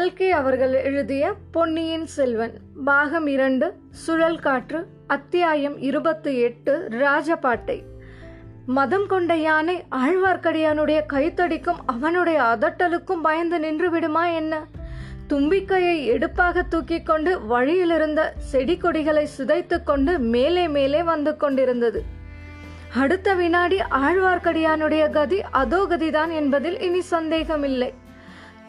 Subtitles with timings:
[0.00, 2.52] கல்கி அவர்கள் எழுதிய பொன்னியின் செல்வன்
[2.84, 7.82] பாகம் இரண்டு சுழல் காற்று அத்தியாயம் இருபத்தி எட்டு ராஜபாட்டை.
[8.66, 14.66] மதம் கொண்ட யானை ஆழ்வார்க்கடியானுடைய கைத்தடிக்கும் அவனுடைய அதட்டலுக்கும் பயந்து நின்று விடுமா என்ன?
[15.28, 22.04] தும்பிக்கையை எடுப்பாக தூக்கிக் கொண்டு வழியிலிருந்த செடி கொடிகளை சிதைத்து கொண்டு மேலே மேலே வந்து கொண்டிருந்தது.
[22.94, 28.08] அடுத்த வினாடி ஆழ்வார்க்கடியானுடைய கதி அதோ கதிதான் என்பதில் இனி சந்தேகமில்லை.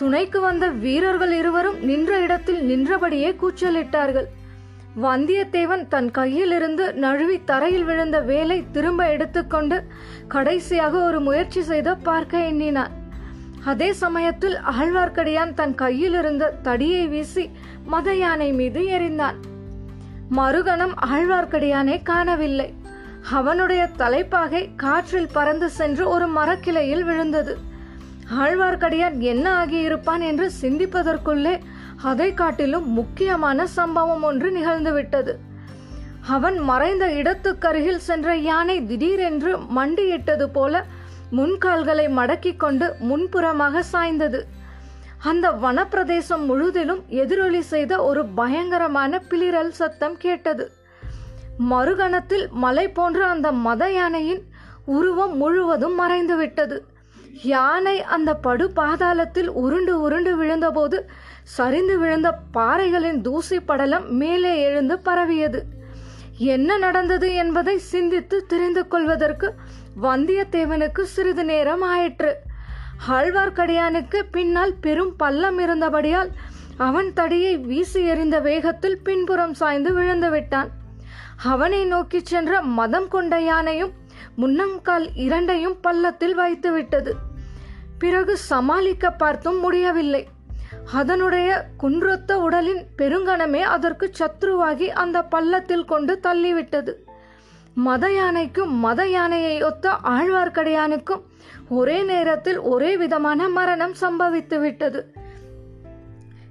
[0.01, 4.27] துணைக்கு வந்த வீரர்கள் இருவரும் நின்ற இடத்தில் நின்றபடியே கூச்சலிட்டார்கள்.
[5.03, 9.77] வந்தியத்தேவன் தன் கையிலிருந்து நழுவி தரையில் விழுந்த வேலை திரும்ப எடுத்துக்கொண்டு
[10.27, 12.93] கடைசியாக ஒரு முயற்சி செய்து பார்க்க எண்ணினான்.
[13.63, 17.49] அதே சமயத்தில் ஆழ்வார்க்கடியான் தன் கையில் இருந்த தடியை வீசி
[17.85, 19.39] மத யானை மீது எறிந்தான்.
[20.37, 22.69] மறுகணம் ஆழ்வார்க்கடியானை காணவில்லை.
[23.39, 27.55] அவனுடைய தலைப்பாகை காற்றில் பறந்து சென்று ஒரு மரக்கிளையில் விழுந்தது.
[28.39, 31.59] ஆழ்வார்க்கடியான் என்ன ஆகியிருப்பான் என்று சிந்திப்பதற்குள்ளே
[32.01, 35.33] அதை காட்டிலும் முக்கியமான சம்பவம் ஒன்று நிகழ்ந்துவிட்டது.
[36.27, 40.85] அவன் மறைந்த இடத்துக்கருகில் சென்ற யானை திடீரென்று மண்டியிட்டது போல
[41.31, 44.41] முன்கால்களை மடக்கிக் கொண்டு முன்புறமாக சாய்ந்தது.
[45.23, 50.71] அந்த வனப்பிரதேசம் முழுதிலும் எதிரொலி செய்த ஒரு பயங்கரமான பிளிரல் சத்தம் கேட்டது.
[51.69, 54.43] மறுகணத்தில் மலை போன்ற அந்த மத யானையின்
[54.85, 56.77] உருவம் முழுவதும் மறைந்துவிட்டது.
[57.43, 61.01] யானை அந்த படு பாதாளத்தில் உருண்டு உருண்டு விழுந்தபோது
[61.43, 65.63] சரிந்து விழுந்த பாறைகளின் தூசி படலம் மேலே எழுந்து பரவியது.
[66.37, 69.53] என்ன நடந்தது என்பதை சிந்தித்து தெரிந்து கொள்வதற்கு
[70.01, 72.35] வந்தியத்தேவனுக்கு சிறிது நேரம் ஆயிற்று.
[73.09, 76.31] ஆழ்வார்க்கடியானுக்கு பின்னால் பெரும் பள்ளம் இருந்தபடியால்
[76.77, 80.69] அவன் தடியை வீசி எறிந்த வேகத்தில் பின்புறம் சாய்ந்து விழுந்து விட்டான்.
[81.43, 83.91] அவனை நோக்கிச் சென்ற மதம் கொண்ட யானையும்
[84.37, 87.15] முன்னங்கால் இரண்டையும் பள்ளத்தில் வைத்து விட்டது
[87.99, 90.27] பிறகு சமாளிக்க பார்த்தும் முடியவில்லை.
[90.93, 96.93] அதனுடைய குன்றொத்த உடலின் பெருங்கணமே அதற்கு சத்ருவாகி அந்த பள்ளத்தில் கொண்டு தள்ளிவிட்டது.
[97.73, 101.21] மத யானைக்கும் மத யானையை ஒத்த ஆழ்வார்க்கடியானுக்கும்
[101.69, 105.13] ஒரே நேரத்தில் ஒரே விதமான மரணம் சம்பவித்து விட்டது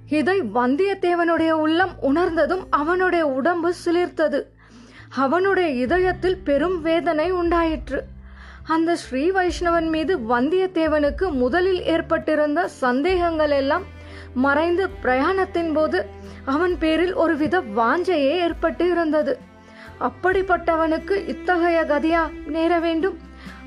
[0.09, 4.39] இதை வந்தியத்தேவனுடைய உள்ளம் உணர்ந்ததும் அவனுடைய உடம்பு சிலிர்த்தது.
[5.17, 8.03] அவனுடைய இதயத்தில் பெரும் வேதனை உண்டாயிற்று.
[8.67, 13.85] அந்த ஸ்ரீ வைஷ்ணவன் மீது வந்தியத்தேவனுக்கு முதலில் ஏற்பட்டிருந்த சந்தேகங்கள் எல்லாம்
[14.33, 16.05] மறைந்து பிரயாணத்தின் போது
[16.45, 19.39] அவன் பேரில் ஒருவித வாஞ்சையே ஏற்பட்டு இருந்தது.
[19.99, 23.17] அப்படிப்பட்டவனுக்கு இத்தகைய கதியா நேர வேண்டும்.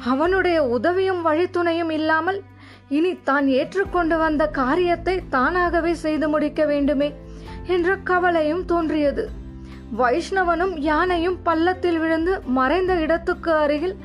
[0.04, 2.42] அவனுடைய உதவியும் வழித்துணையும் இல்லாமல்
[2.88, 7.14] இனி தான் ஏற்றுக்கொண்டு வந்த காரியத்தை தானாகவே செய்து முடிக்க வேண்டுமே
[7.66, 9.42] என்ற கவலையும் தோன்றியது.
[9.98, 13.96] வைஷ்ணவனும் யானையும் பள்ளத்தில் விழுந்து மறைந்த இடத்துக்கு அருகில்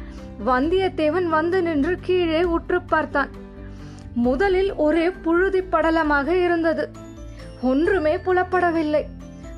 [0.45, 3.31] வந்தியத்தேவன் வந்து நின்று கீழே உற்று பார்த்தான்.
[4.13, 6.85] முதலில் ஒரே புழுதி படலமாக இருந்தது.
[7.61, 9.03] ஒன்றுமே புலப்படவில்லை.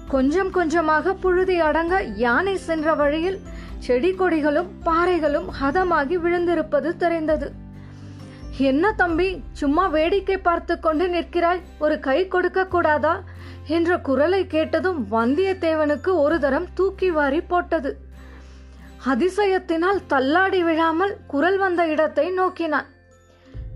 [0.07, 3.39] கொஞ்சம் கொஞ்சமாக புழுதி அடங்க யானை சென்ற வழியில்
[3.85, 7.49] செடி கொடிகளும் பாறைகளும் ஹதமாகி விழுந்திருப்பது தெரிந்தது.
[8.69, 11.61] என்ன தம்பி சும்மா வேடிக்கை பார்த்து கொண்டு நிற்கிறாய்?
[11.79, 13.13] ஒரு கை கொடுக்க கூடாதா?
[13.67, 17.97] என்ற குரலை கேட்டதும் வந்தியத்தேவனுக்கு ஒரு தரம் தூக்கி வாரி போட்டது.
[19.05, 22.85] அதிசயத்தினால் தள்ளாடி விழாமல் குரல் வந்த இடத்தை நோக்கினான்.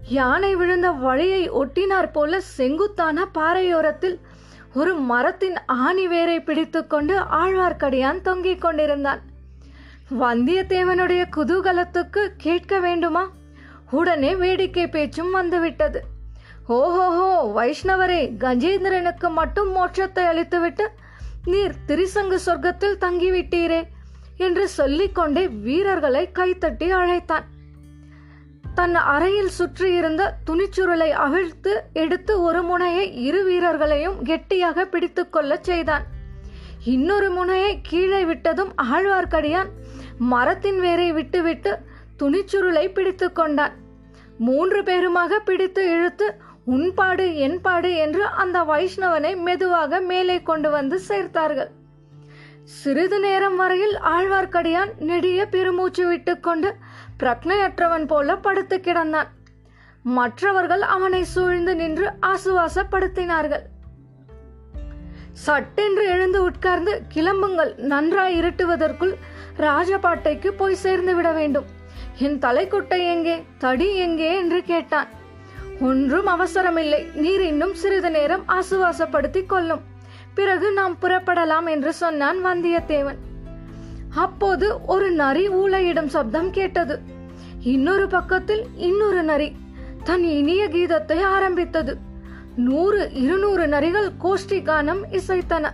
[0.10, 4.20] யானை விழுந்த வழியை ஒட்டினார் போல செங்குத்தான பாறையோரத்தில்
[4.74, 9.22] ஒரு மரத்தின் ஆணி வேரை பிடித்துக்கொண்டு ஆழ்வார்க்கடியான் தொங்கிக் கொண்டிருந்தான்.
[10.20, 13.32] வந்தியத்தேவனுடைய குதூகலத்துக்கு கேட்க வேண்டுமா?
[13.92, 16.04] உடனே வேடிக்கை பேச்சும் வந்துவிட்டது.
[16.68, 20.86] ஓஹோஹோ வைஷ்ணவரே கஜேந்திரனுக்கு மட்டும் மோட்சத்தை அளித்துவிட்டு
[21.46, 23.82] நீர் திரிசங்கு சொர்க்கத்தில் தங்கிவிட்டீரே
[24.38, 27.46] என்று சொல்லிக்கொண்டே வீரர்களை கைத்தட்டி அழைத்தான்.
[28.76, 36.04] தன் அறையில் சுற்றியிருந்த துணிச்சுருளை அவிழ்த்து எடுத்து ஒரு முனையை இரு வீரர்களையும் கெட்டியாக பிடித்துக்கொள்ளச் செய்தான்.
[36.84, 39.68] இன்னொரு முனையை கீழே விட்டதும் ஆழ்வார்க்கடியான்
[40.18, 41.78] மரத்தின் வேரை விட்டுவிட்டு
[42.20, 43.76] துணிச்சுருளை பிடித்து கொண்டான்.
[44.38, 51.72] மூன்று பேருமாக பிடித்து இழுத்து உன்பாடு என்பாடு என்று அந்த வைஷ்ணவனை மெதுவாக மேலே கொண்டு வந்து சேர்த்தார்கள்.
[52.64, 56.70] சிறிது நேரம் வரையில் ஆழ்வார்க்கடியான் நெடிய பெருமூச்சு விட்டுக்கொண்டு
[57.24, 59.30] பிரக்னையற்றவன் போல படுத்து கிடந்தான்.
[60.18, 63.66] மற்றவர்கள் அவனை சூழ்ந்து நின்று ஆசுவாசப்படுத்தினார்கள்.
[65.46, 69.14] சட்டென்று எழுந்து உட்கார்ந்து கிளம்புங்கள் நன்றாய் இருட்டுவதற்குள்
[69.58, 71.66] ராஜபாட்டைக்கு போய் சேர்ந்து விட வேண்டும்.
[72.20, 75.10] என் தலைக்குட்டை எங்கே தடி எங்கே என்று கேட்டான்.
[75.82, 77.08] ஒன்றும் அவசரமில்லை.
[77.14, 79.80] நீர் இன்னும் சிறிது நேரம் ஆசுவாசப்படுத்தி கொள்ளும்.
[80.34, 83.16] பிறகு நாம் புறப்படலாம் என்று சொன்னான் வந்தியத்தேவன்.
[84.16, 87.00] அப்போது ஒரு நரி ஊழையிடும் சப்தம் கேட்டது.
[87.62, 89.56] இன்னொரு பக்கத்தில் இன்னொரு நரி
[90.04, 91.98] தன் இனிய கீதத்தை ஆரம்பித்தது.
[92.56, 95.70] நூறு இருநூறு நரிகள் கோஷ்டி கானம் இசைத்தன.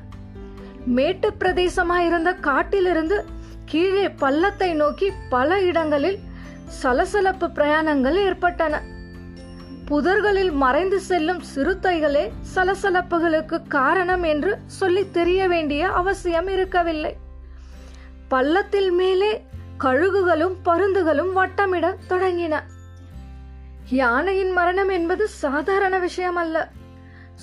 [0.86, 3.25] மேட்டு பிரதேசமாயிருந்த காட்டிலிருந்து
[3.65, 6.19] கீழே பள்ளத்தை நோக்கி பல இடங்களில்
[6.65, 8.81] சலசலப்பு பிரயாணங்கள் ஏற்பட்டன.
[9.92, 17.18] புதர்களில் மறைந்து செல்லும் சிறுத்தைகளே சலசலப்புகளுக்கு காரணம் என்று சொல்லி தெரிய வேண்டிய அவசியம் இருக்கவில்லை.
[18.28, 19.46] பள்ளத்தில் மேலே
[19.80, 22.60] கழுகுகளும் பருந்துகளும் வட்டமிட தொடங்கின.
[23.90, 26.70] யானையின் மரணம் என்பது சாதாரண விஷயம் அல்ல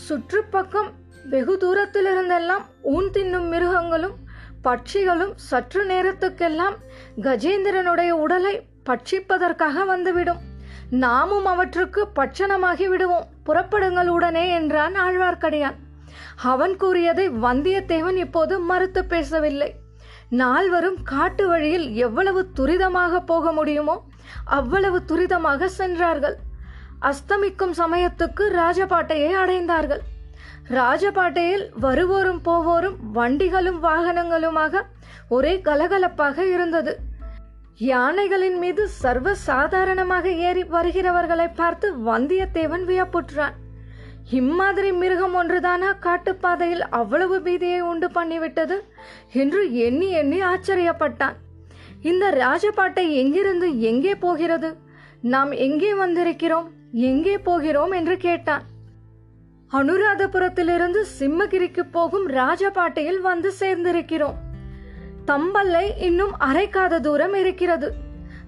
[0.08, 0.90] சுற்றுப்பக்கம்
[1.24, 4.16] வெகு தூரத்தில் இருந்தெல்லாம் ஊன் தின்னும் மிருகங்களும்
[4.64, 6.76] பட்சிகளும் சற்று நேரத்துக்கெல்லாம்
[7.22, 10.47] கஜேந்திரனுடைய உடலை பட்சிப்பதற்காக வந்துவிடும்.
[10.90, 13.26] நாமும் அவற்றுக்கு பட்சணமாகி விடுவோம்.
[13.46, 15.74] புறப்படுங்கள் உடனே என்றான் ஆழ்வார்க்கடியான்.
[16.42, 19.74] அவன் கூறியதை வந்தியத்தேவன் இப்போது மறுத்து பேசவில்லை.
[20.28, 24.02] நால்வரும் காட்டு வழியில் எவ்வளவு துரிதமாக போக முடியுமோ
[24.44, 26.36] அவ்வளவு துரிதமாக சென்றார்கள்.
[27.00, 30.00] அஸ்தமிக்கும் சமயத்துக்கு ராஜபாட்டையை அடைந்தார்கள்.
[30.70, 34.82] ராஜபாட்டையில் வருவோரும் போவோரும் வண்டிகளும் வாகனங்களுமாக
[35.28, 36.98] ஒரே கலகலப்பாக இருந்தது.
[37.78, 43.56] யானைகளின் மீது சர்வ சாதாரணமாக ஏறி வருகிறவர்களை பார்த்து வந்தியத்தேவன் வியப்புற்றான்.
[44.30, 45.90] இம்மாதிரி மிருகம் ஒன்றுதானா?
[46.06, 48.78] காட்டுப்பாதையில் அவ்வளவு பீதியை உண்டு பண்ணிவிட்டது
[49.32, 51.36] என்று எண்ணி எண்ணி ஆச்சரியப்பட்டான்.
[52.02, 54.76] இந்த ராஜபாட்டை எங்கிருந்து எங்கே போகிறது?
[55.20, 56.68] நாம் எங்கே வந்திருக்கிறோம்?
[56.92, 58.66] எங்கே போகிறோம் என்று கேட்டான்.
[59.72, 64.36] அனுராதபுரத்திலிருந்து சிம்மகிரிக்கு போகும் ராஜபாட்டையில் வந்து சேர்ந்திருக்கிறோம்.
[65.28, 67.88] தம்பல்லை இன்னும் அரைக்காத தூரம் இருக்கிறது.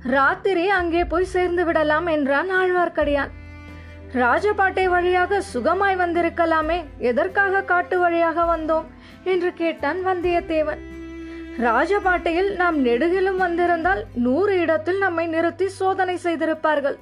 [0.03, 3.33] ராத்திரி அங்கே போய் சேர்ந்து விடலாம் என்றான் ஆழ்வார்க்கடியான்.
[4.15, 8.87] ராஜபாட்டை வழியாக சுகமாய் வந்திருக்கலாமே எதற்காக காட்டு வழியாக வந்தோம்?
[9.25, 10.81] என்று கேட்டான் வந்தியத்தேவன்.
[11.59, 16.97] ராஜபாட்டையில் நாம் நெடுகிலும் வந்திருந்தால் நூறு இடத்தில் நம்மை நிறுத்தி சோதனை செய்திருப்பார்கள்.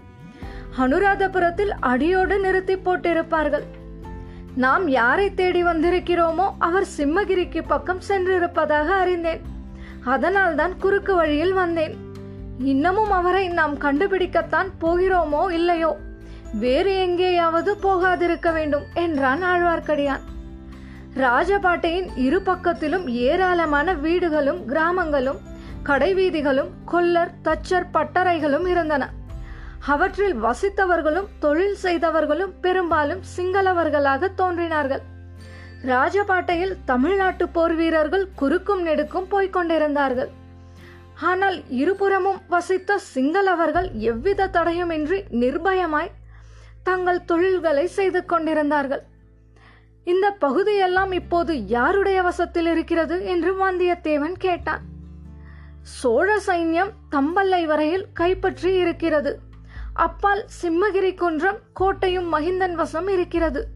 [0.78, 3.66] அனுராதபுரத்தில் அடியோடு நிறுத்தி போட்டிருப்பார்கள்.
[4.54, 9.56] நாம் யாரை தேடி வந்திருக்கிறோமோ அவர் சிம்மகிரிக்கு பக்கம் சென்றிருப்பதாக அறிந்தேன்.
[10.04, 11.96] அதனால்தான் குறுக்கு வழியில் வந்தேன்.
[12.58, 15.96] இன்னமும் அவரை நாம் கண்டுபிடிக்கத்தான் போகிறோமோ இல்லையோ?
[16.54, 20.20] வேறு எங்கேயாவது போகாதிருக்க வேண்டும் என்றான் ஆழ்வார்க்கடியான்.
[21.16, 25.38] ராஜபாட்டையின் இரு பக்கத்திலும் ஏராளமான வீடுகளும் கிராமங்களும்
[25.82, 29.10] கடைவீதிகளும் கொல்லர் தச்சர் பட்டறைகளும் இருந்தன.
[29.86, 35.00] அவற்றில் வசித்தவர்களும் தொழில் செய்தவர்களும் பெரும்பாலும் சிங்களவர்களாக தோன்றினார்கள்.
[35.84, 40.28] ராஜபாட்டையில் தமிழ்நாட்டு போர் வீரர்கள் குறுக்கும் நெடுக்கும் போய்க் கொண்டிருந்தார்கள்.
[41.20, 46.10] ஆனால் இருபுறமும் வசித்த சிங்களவர்கள் எவ்வித தடையுமின்றி நிர்பயமாய்
[46.82, 49.02] தங்கள் தொழில்களை செய்து கொண்டிருந்தார்கள்.
[50.04, 53.24] இந்த பகுதியெல்லாம் இப்போது யாருடைய வசத்தில் இருக்கிறது?
[53.24, 54.80] என்று வந்தியத்தேவன் கேட்டான்.
[55.82, 59.40] சோழ சைன்யம் தம்பல்லை வரையில் கைப்பற்றி இருக்கிறது.
[59.92, 63.68] அப்பால் சிம்மகிரி குன்றம் கோட்டையும் மகிந்தன் வசம் இருக்கிறது.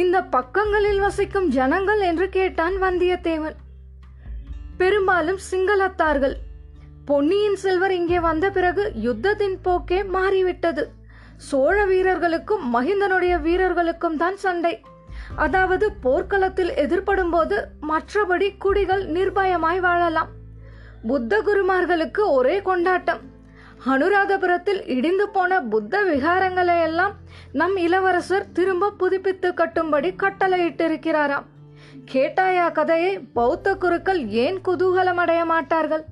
[0.00, 3.56] இந்த பக்கங்களில் வசிக்கும் ஜனங்கள் என்று கேட்டான் வந்தியத்தேவன்.
[4.80, 6.34] பெரும்பாலும் சிங்களத்தார்கள்.
[7.04, 10.84] பொன்னியின் செல்வர் இங்கே வந்த பிறகு யுத்தத்தின் போக்கே மாறிவிட்டது.
[11.36, 14.74] சோழ வீரர்களுக்கும் மகிந்தனுடைய வீரர்களுக்கும் தான் சண்டை.
[15.36, 17.56] அதாவது போர்க்களத்தில் எதிர்படும் போது
[17.88, 20.30] மற்றபடி குடிகள் நிர்பயமாய் வாழலாம்.
[21.06, 23.22] புத்த குருமார்களுக்கு ஒரே கொண்டாட்டம்.
[23.84, 27.12] அனுராதபுரத்தில் இடிந்து போன புத்த விகாரங்களை எல்லாம்
[27.52, 31.46] நம் இளவரசர் திரும்ப புதுப்பித்து கட்டும்படி கட்டளையிட்டிருக்கிறாராம்.
[32.12, 33.18] கேட்டாயா கதையை?
[33.18, 36.04] பௌத்த குருக்கள் ஏன் குதூகலம் அடைய மாட்டார்கள்?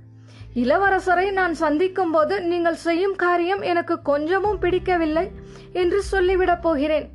[0.54, 5.30] இளவரசரை நான் சந்திக்கும் போது நீங்கள் செய்யும் காரியம் எனக்கு கொஞ்சமும் பிடிக்கவில்லை
[5.73, 7.09] என்று சொல்லிவிடப் போகிறேன்.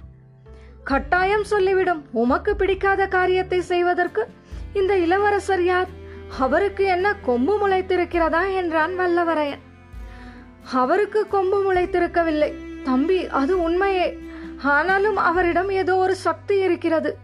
[0.83, 2.01] கட்டாயம் சொல்லிவிடும்.
[2.11, 4.27] உமக்கு பிடிக்காத காரியத்தை செய்வதற்கு
[4.73, 5.87] இந்த இளவரசர் யார்?
[6.39, 9.63] அவருக்கு என்ன கொம்பு முளைத்திருக்கிறதா என்றான் வல்லவரையன்.
[10.73, 12.53] அவருக்கு கொம்பு முளைத்திருக்கவில்லை.
[12.83, 14.19] தம்பி அது உண்மையே.
[14.63, 17.17] ஆனாலும் அவரிடம் ஏதோ ஒரு சக்தி இருக்கிறது.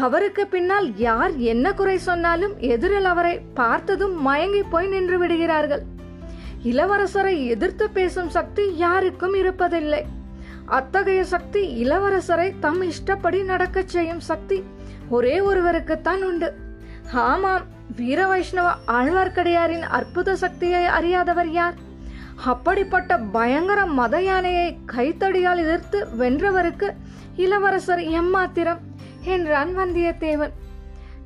[0.00, 5.82] அவருக்கு பின்னால் யார் என்ன குறை சொன்னாலும் எதிரில் அவரை பார்த்ததும் மயங்கி போய் நின்று விடுகிறார்கள்.
[6.64, 10.02] இளவரசரை எதிர்த்து பேசும் சக்தி யாருக்கும் இருப்பதில்லை.
[10.66, 14.64] அத்தகைய சக்தி இளவரசரை தம் இஷ்டப்படி நடக்கச் செய்யும் சக்தி
[15.08, 16.54] ஒரே ஒருவருக்குத்தான் உண்டு.
[17.12, 17.64] ஆமாம்
[17.96, 21.85] வீர வைஷ்ணவ ஆழ்வார்க்கடியாரின் அற்புத சக்தியை அறியாதவர் யார்?
[22.44, 26.90] அப்படிப்பட்ட பயங்கர மத யானையை கைத்தடியால் எதிர்த்து வென்றவருக்கு
[27.36, 28.78] இளவரசர் எம்மாத்திரம்
[29.22, 30.50] என்றான் வந்தியத்தேவன்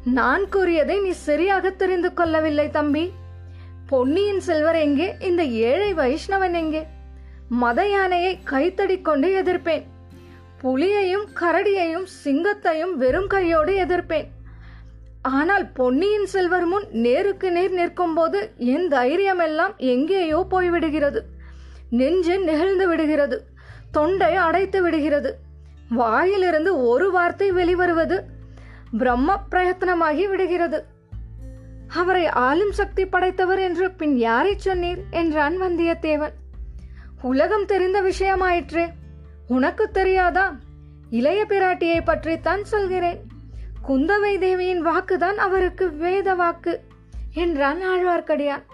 [0.04, 3.12] நான் கூறியதை நீ சரியாக தெரிந்து கொள்ளவில்லை தம்பி.
[3.86, 5.16] பொன்னியின் செல்வர் எங்கே?
[5.20, 6.86] இந்த ஏழை வைஷ்ணவன் எங்கே?
[7.48, 9.82] மத யானையை கைத்தடி கொண்டு எதிர்ப்பேன்.
[10.62, 14.26] புலியையும் கரடியையும் சிங்கத்தையும் வெறும் கையோடு எதிர்ப்பேன்.
[15.22, 21.20] ஆனால் பொன்னியின் செல்வர் முன் நேருக்கு நேர் நிற்கும்போது என் தைரியம் எல்லாம் எங்கேயோ போய்விடுகிறது.
[21.90, 23.44] நெஞ்சு நெகிழ்ந்து விடுகிறது.
[23.90, 25.38] தொண்டை அடைத்து விடுகிறது.
[25.88, 28.20] வாயிலிருந்து ஒரு வார்த்தை வெளிவருவது
[28.98, 30.84] பிரம்ம பிரயத்தனமாகி விடுகிறது.
[31.86, 34.98] அவரை ஆளும் சக்தி படைத்தவர் என்று பின் யாரை சொன்னீர்?
[35.10, 36.32] என்றான் வந்தியத்தேவன்.
[37.22, 38.88] உலகம் தெரிந்த விஷயமாயிற்றே.
[39.48, 40.56] உனக்கு தெரியாதா?
[41.10, 43.29] இளைய பிராட்டியை பற்றித்தான் சொல்கிறேன்.
[43.88, 46.72] குந்தவை தேவியின் வாக்குதான் அவருக்கு வேத வாக்கு
[47.34, 48.64] என்றான் ஆழ்வார்க்கடியான்.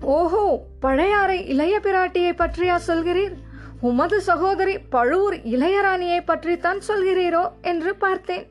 [0.00, 0.44] ஓஹோ
[0.80, 3.34] பழையாறை இளைய பிராட்டியை பற்றியா சொல்கிறீர்?
[3.80, 8.46] உமது சகோதரி பழுவூர் இளையராணியை பற்றித்தான் சொல்கிறீரோ என்று பார்த்தேன்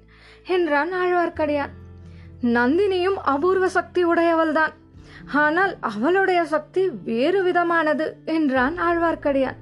[0.48, 1.74] என்றான் ஆழ்வார்க்கடியான்.
[2.58, 4.74] நந்தினியும் அபூர்வ சக்தி உடையவள்தான்.
[5.34, 9.60] ஆனால் அவளுடைய சக்தி வேறு விதமானது என்றான் ஆழ்வார்க்கடியான்.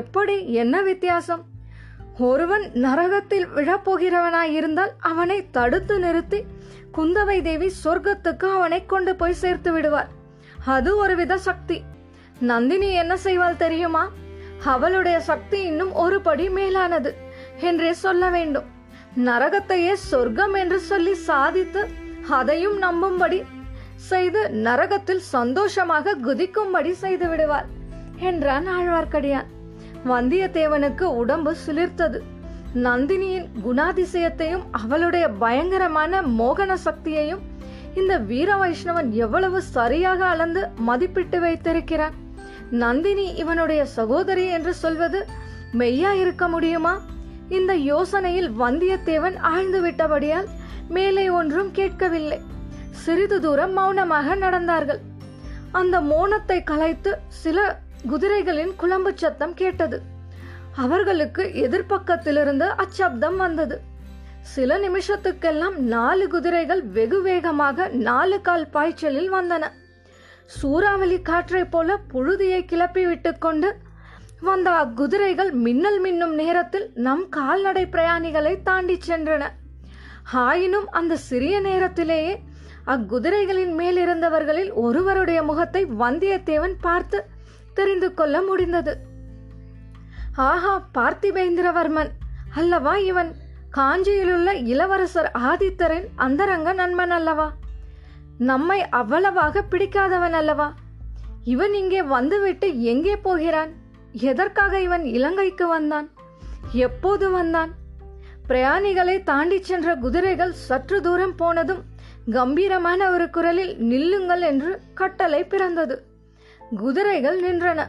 [0.00, 1.42] எப்படி என்ன வித்தியாசம்?
[2.18, 6.44] ஒருவன் நரகத்தில் விழப்போகிறவனாயிருந்தால் அவனை தடுத்து நிறுத்தி
[6.94, 10.08] குந்தவை தேவி சொர்க்கத்துக்கு அவனை கொண்டு போய் சேர்த்து விடுவார்.
[10.64, 11.84] அது ஒருவித சக்தி.
[12.40, 14.10] நந்தினி என்ன செய்வாள் தெரியுமா?
[14.64, 17.14] அவளுடைய சக்தி இன்னும் ஒரு படி மேலானது
[17.60, 18.64] என்றே சொல்ல வேண்டும்.
[19.24, 21.88] நரகத்தையே சொர்க்கம் என்று சொல்லி சாதித்து
[22.28, 23.44] அதையும் நம்பும்படி
[23.94, 27.66] செய்து நரகத்தில் சந்தோஷமாக குதிக்கும்படி செய்து விடுவார்
[28.16, 29.54] என்றான் ஆழ்வார்க்கடியான்.
[30.08, 32.18] வந்தியத்தேவனுக்கு உடம்பு சிலிர்த்தது.
[32.74, 37.42] நந்தினியின் குணாதிசயத்தையும் அவளுடைய பயங்கரமான மோகன சக்தியையும்
[37.94, 42.14] இந்த வீர வைஷ்ணவன் எவ்வளவு சரியாக அளந்து மதிப்பிட்டு வைத்திருக்கிறான்.
[42.70, 45.26] நந்தினி இவனுடைய சகோதரி என்று சொல்வது
[45.72, 47.00] மெய்யா இருக்க முடியுமா?
[47.48, 50.46] இந்த யோசனையில் வந்தியத்தேவன் ஆழ்ந்து விட்டபடியால்
[50.88, 52.40] மேலே ஒன்றும் கேட்கவில்லை.
[52.90, 55.00] சிறிது தூரம் மௌனமாக நடந்தார்கள்.
[55.72, 57.78] அந்த மௌனத்தை கலைத்து சில
[58.10, 59.98] குதிரைகளின் குழம்பு சத்தம் கேட்டது.
[60.84, 63.76] அவர்களுக்கு எதிர்பக்கத்திலிருந்து அச்சப்தம் வந்தது.
[64.54, 69.64] சில நிமிஷத்துக்கெல்லாம் நாலு குதிரைகள் வெகு வேகமாக நாலு கால் பாய்ச்சலில் வந்தன.
[70.58, 73.70] சூறாவளி காற்றைப் போல புழுதியை கிளப்பி விட்டுக்கொண்டு
[74.40, 79.44] வந்த அக்குதிரைகள் மின்னல் மின்னும் நேரத்தில் நம் கால்நடை பிரயாணிகளை தாண்டி சென்றன.
[80.32, 82.34] ஆயினும் அந்த சிறிய நேரத்திலேயே
[82.86, 87.18] அக்குதிரைகளின் மேல் இருந்தவர்களில் ஒருவருடைய முகத்தை வந்தியத்தேவன் பார்த்து
[87.76, 88.96] தெரிந்து கொள்ள முடிந்தது.
[90.36, 92.08] ஆஹா பார்த்திபேந்திரவர்மன்.
[92.54, 93.34] அல்லவா இவன்?
[93.76, 97.52] காஞ்சியிலுள்ள இளவரசர் ஆதித்தரின் அந்தரங்க நண்பன் அல்லவா?
[98.38, 100.74] நம்மை அவ்வளவாக பிடிக்காதவன் அல்லவா?
[101.44, 103.72] இவன் இங்கே வந்துவிட்டு எங்கே போகிறான்?
[104.12, 106.10] எதற்காக இவன் இலங்கைக்கு வந்தான்?
[106.72, 107.72] எப்போது வந்தான்?
[108.48, 111.82] பிரயாணிகளை தாண்டிச் சென்ற குதிரைகள் சற்று தூரம் போனதும்
[112.30, 116.05] கம்பீரமான ஒரு குரலில் நில்லுங்கள் என்று கட்டளை பிறந்தது.
[116.74, 117.80] குதிரைகள் நின்றன.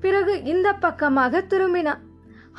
[0.00, 2.02] பிறகு இந்த பக்கமாக திரும்பினான்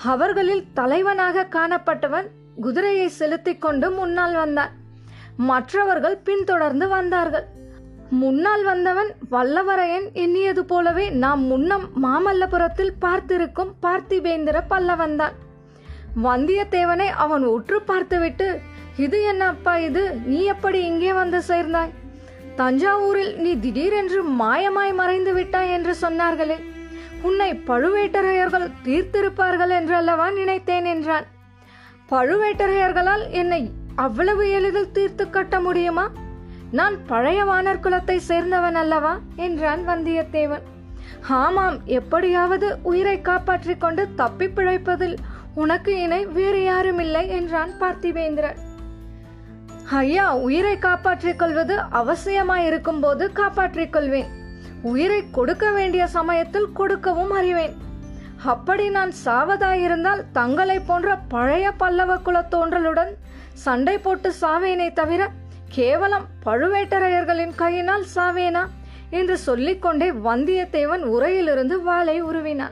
[0.03, 2.27] அவர்களில் தலைவனாக காணப்பட்டவன்
[2.61, 4.69] குதிரையை செலுத்திக் கொண்டு முன்னால் வந்தான்.
[5.37, 7.45] மற்றவர்கள் பின்தொடர்ந்து வந்தார்கள்.
[8.09, 15.35] முன்னால் வந்தவன் வல்லவரையன் எண்ணியது போலவே நாம் முன்னம் மாமல்லபுரத்தில் பார்த்திருக்கும் பார்த்திபேந்திர பல்லவன்தான்.
[16.23, 18.59] வந்தியத்தேவனை அவன் உற்று பார்த்துவிட்டு
[18.97, 20.15] இது என்ன அப்பா இது?
[20.25, 21.93] நீ எப்படி இங்கே வந்து சேர்ந்தாய்?
[22.57, 26.57] தஞ்சாவூரில் நீ திடீரென்று மாயமாய் மறைந்து விட்டாய் என்று சொன்னார்களே.
[27.21, 31.25] உன்னை பழுவேட்டரையர்கள் தீர்த்திருப்பார்கள் என்று அல்லவா நினைத்தேன் என்றான்.
[32.09, 36.11] பழுவேட்டரையர்களால் என்னை அவ்வளவு எளிதில் தீர்த்து கட்ட முடியுமா?
[36.71, 39.19] நான் பழைய வானர் குலத்தை சேர்ந்தவன் அல்லவா?
[39.35, 40.65] என்றான் வந்தியத்தேவன்.
[41.27, 45.15] ஆமாம் எப்படியாவது உயிரை காப்பாற்றிக் கொண்டு தப்பி பிழைப்பதில்
[45.55, 48.57] உனக்கு இணை வேறு யாரும் இல்லை என்றான் பார்த்திவேந்திரன்.
[49.91, 54.27] ஐயா உயிரை காப்பாற்றிக் கொள்வது அவசியமாயிருக்கும் போது காப்பாற்றிக் கொள்வேன்.
[54.81, 57.75] உயிரை கொடுக்க வேண்டிய சமயத்தில் கொடுக்கவும் அறிவேன்.
[58.45, 63.13] அப்படி நான் சாவதாயிருந்தால் தங்களை போன்ற பழைய பல்லவ குலத்தோன்றலுடன்
[63.53, 65.29] சண்டை போட்டு சாவேனே தவிர
[65.69, 68.65] கேவலம் பழுவேட்டரையர்களின் கையினால் சாவேனா
[69.09, 72.71] என்று சொல்லிக்கொண்டே வந்தியத்தேவன் உரையிலிருந்து வாளை உருவினான்.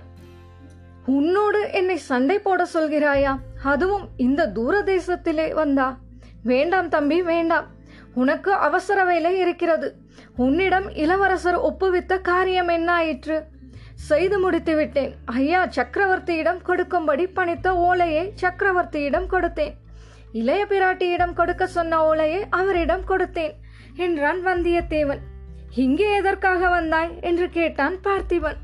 [1.06, 3.40] உன்னோடு என்னை சண்டை போட சொல்கிறாயா?
[3.64, 5.98] அதுவும் இந்த தூர தேசத்திலே வந்தா?
[6.44, 7.68] வேண்டாம் தம்பி வேண்டாம்.
[8.14, 9.96] உனக்கு அவசர வேலை இருக்கிறது.
[10.36, 13.44] உன்னிடம் இளவரசர் ஒப்புவித்த காரியம் என்ன ஆயிற்று
[13.94, 15.16] செய்து முடித்து விட்டேன்.
[15.26, 19.74] ஐயா சக்கரவர்த்தியிடம் கொடுக்கும்படி பணித்த ஓலையை சக்கரவர்த்தியிடம் கொடுத்தேன்.
[20.32, 23.54] இளைய பிராட்டியிடம் கொடுக்க சொன்ன ஓலையை அவரிடம் கொடுத்தேன்
[23.96, 25.20] என்றான் வந்தியத்தேவன்.
[25.76, 27.12] இங்கே எதற்காக வந்தாய்?
[27.22, 28.60] என்று கேட்டான் பார்த்திபன்.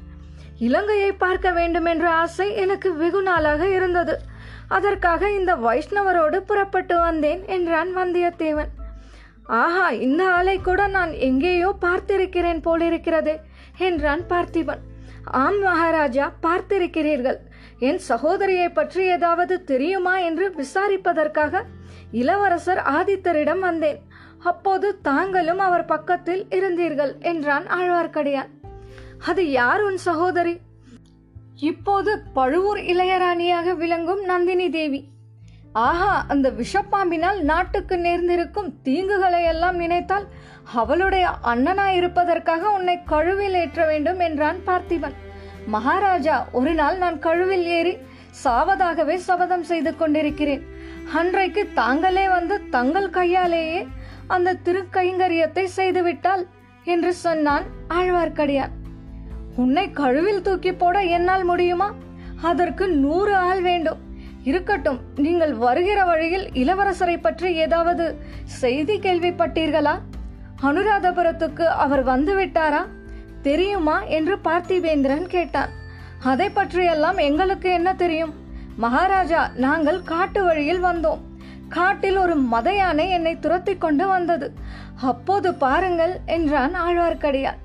[0.60, 4.20] இலங்கையை பார்க்க வேண்டும் என்ற ஆசை எனக்கு வெகு நாளாக இருந்தது.
[4.70, 8.72] அதற்காக இந்த வைஷ்ணவரோடு புறப்பட்டு வந்தேன் என்றான் வந்தியத்தேவன்.
[9.46, 13.34] ஆஹா இந்த ஆலை கூட நான் எங்கேயோ பார்த்திருக்கிறேன் போலிருக்கிறது
[13.78, 14.84] என்றான் பார்த்திபன்.
[15.44, 17.40] ஆம் மகாராஜா பார்த்திருக்கிறீர்கள்.
[17.80, 20.18] என் சகோதரியை பற்றி ஏதாவது தெரியுமா?
[20.18, 21.64] என்று விசாரிப்பதற்காக
[22.12, 24.00] இளவரசர் ஆதித்தரிடம் வந்தேன்.
[24.40, 28.52] அப்போது தாங்களும் அவர் பக்கத்தில் இருந்தீர்கள் என்றான் ஆழ்வார்க்கடியான்.
[29.26, 30.56] அது யார் உன் சகோதரி?
[31.60, 35.00] இப்போது பழுவூர் இளையராணியாக விளங்கும் நந்தினி தேவி.
[35.74, 40.28] ஆஹா அந்த விஷப்பாம்பினால் நாட்டுக்கு நேர்ந்திருக்கும் தீங்குகளை எல்லாம் நினைத்தால்
[40.74, 45.18] அவளுடைய அண்ணனாய் இருப்பதற்காக உன்னை கழுவில் ஏற்ற வேண்டும் என்றான் பார்த்திபன்.
[45.66, 47.98] மகாராஜா ஒரு நாள் நான் கழுவில் ஏறி
[48.44, 50.64] சாவதாகவே சபதம் செய்து கொண்டிருக்கிறேன்.
[51.14, 53.88] அன்றைக்கு தாங்களே வந்து தங்கள் கையாலேயே
[54.28, 56.48] அந்த திருக்கைங்கரியத்தை செய்துவிட்டால்
[56.84, 58.76] என்று சொன்னான் ஆழ்வார்க்கடியான்.
[59.62, 61.88] உன்னை கழுவில் தூக்கி போட என்னால் முடியுமா?
[62.42, 64.00] அதற்கு நூறு ஆள் வேண்டும்.
[64.44, 68.06] இருக்கட்டும் நீங்கள் வருகிற வழியில் இளவரசரை பற்றி ஏதாவது
[68.60, 69.96] செய்தி கேள்விப்பட்டீர்களா?
[70.62, 72.82] அனுராதபுரத்துக்கு அவர் வந்துவிட்டாரா?
[73.42, 73.98] தெரியுமா?
[74.18, 75.74] என்று பார்த்திவேந்திரன் கேட்டான்.
[76.24, 78.34] அதை பற்றியெல்லாம் எங்களுக்கு என்ன தெரியும்?
[78.76, 81.22] மகாராஜா நாங்கள் காட்டு வழியில் வந்தோம்.
[81.70, 84.48] காட்டில் ஒரு மத யானை என்னை துரத்தி கொண்டு வந்தது.
[85.02, 87.60] அப்போது பாருங்கள் என்றான் ஆழ்வார்க்கடியான்.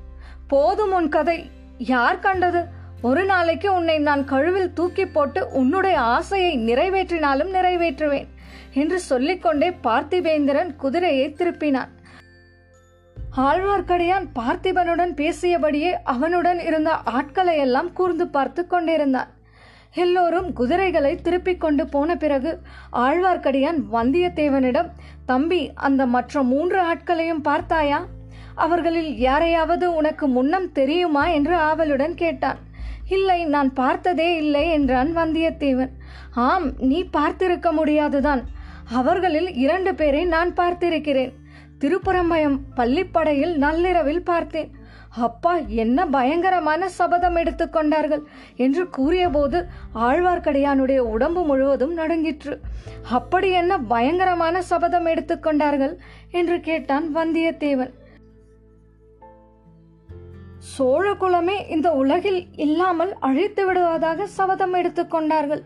[0.49, 1.39] போதும் உன் கதை.
[1.79, 2.65] யார் கண்டது?
[3.03, 8.27] ஒரு நாளைக்கு உன்னை நான் கழுவில் தூக்கி போட்டு உன்னுடைய ஆசையை நிறைவேற்றினாலும் நிறைவேற்றுவேன்
[8.75, 11.89] என்று சொல்லிக்கொண்டே பார்த்திபேந்திரன் குதிரையை திருப்பினான்.
[13.37, 19.29] ஆழ்வார்க்கடியான் பார்த்திபனுடன் பேசியபடியே அவனுடன் இருந்த ஆட்களை எல்லாம் கூர்ந்து பார்த்து கொண்டிருந்தான்.
[19.95, 22.61] எல்லோரும் குதிரைகளை திருப்பிக் கொண்டு போன பிறகு
[22.93, 24.91] ஆழ்வார்க்கடியான் வந்தியத்தேவனிடம்
[25.27, 28.07] தம்பி அந்த மற்ற மூன்று ஆட்களையும் பார்த்தாயா?
[28.55, 32.59] அவர்களில் யாரையாவது உனக்கு முன்னம் தெரியுமா என்று ஆவலுடன் கேட்டான்.
[33.09, 35.91] இல்லை நான் பார்த்ததே இல்லை என்றான் வந்தியத்தேவன்.
[36.35, 38.43] ஆம் நீ பார்த்திருக்க முடியாதுதான்.
[38.93, 41.33] அவர்களில் இரண்டு பேரை நான் பார்த்திருக்கிறேன்.
[41.81, 44.71] திருப்புறம்பயம் பள்ளிப்படையில் நள்ளிரவில் பார்த்தேன்.
[45.19, 48.23] அப்பா என்ன பயங்கரமான சபதம் எடுத்துக்கொண்டார்கள்
[48.57, 52.61] என்று கூறியபோது ஆழ்வார்க்கடியானுடைய உடம்பு முழுவதும் நடுங்கிற்று.
[53.11, 55.95] அப்படி என்ன பயங்கரமான சபதம் எடுத்துக்கொண்டார்கள்
[56.31, 57.93] என்று கேட்டான் வந்தியத்தேவன்.
[60.73, 65.63] சோழ குலமே இந்த உலகில் இல்லாமல் அழித்து விடுவதாக சபதம் எடுத்துக்கொண்டார்கள்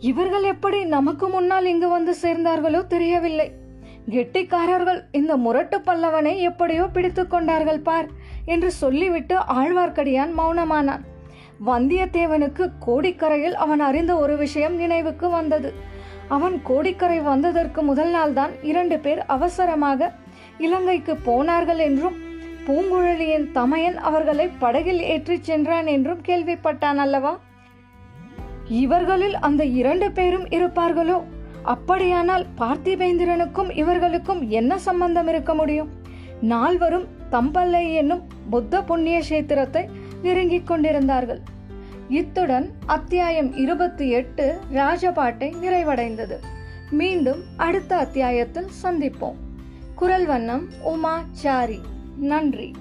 [0.00, 3.46] இவர்கள் எப்படி நமக்கு முன்னால் இங்கு வந்து சேர்ந்தார்களோ தெரியவில்லை.
[4.10, 8.08] கெட்டிக்காரர்கள் இந்த முரட்டு பல்லவனை எப்படியோ பிடித்து கொண்டார்கள் பார்
[8.44, 11.04] என்று சொல்லிவிட்டு ஆழ்வார்க்கடியான் மௌனமானான்.
[11.66, 15.70] வந்தியத்தேவனுக்கு கோடிக்கரையில் அவன் அறிந்த ஒரு விஷயம் நினைவுக்கு வந்தது.
[16.28, 20.12] அவன் கோடிக்கரை வந்ததற்கு முதல் நாள்தான் இரண்டு பேர் அவசரமாக
[20.58, 22.16] இலங்கைக்கு போனார்கள் என்றும்
[22.66, 27.38] பூங்குழலியின் தமையன் அவர்களை படகில் ஏற்றிச் சென்றான் என்றும் கேள்விப்பட்டான் அல்லவா?
[28.64, 31.22] இவர்களில் அந்த இரண்டு பேரும் இருப்பார்களோ?
[31.62, 35.88] அப்படியானால் பார்த்திபேந்திரனுக்கும் இவர்களுக்கும் என்ன சம்பந்தம் இருக்க முடியும்?
[36.40, 39.88] நால்வரும் தம்பல்லை என்னும் புத்த புண்ணிய கஷேத்திரத்தை
[40.22, 41.40] நெருங்கிக் கொண்டிருந்தார்கள்.
[42.08, 46.36] இத்துடன் அத்தியாயம் இருபத்தி எட்டு ராஜபாட்டை நிறைவடைந்தது.
[46.90, 49.36] மீண்டும் அடுத்த அத்தியாயத்தில் சந்திப்போம்.
[49.94, 51.80] குரல் வண்ணம் உமா சாரி
[52.18, 52.74] நன்றி.